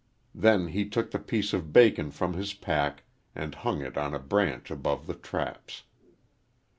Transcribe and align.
Then 0.33 0.69
he 0.69 0.89
took 0.89 1.11
the 1.11 1.19
piece 1.19 1.53
of 1.53 1.71
bacon 1.71 2.09
from 2.09 2.33
his 2.33 2.55
pack 2.55 3.03
and 3.35 3.53
hung 3.53 3.81
it 3.81 3.99
on 3.99 4.15
a 4.15 4.19
branch 4.19 4.71
above 4.71 5.05
the 5.05 5.13
traps. 5.13 5.83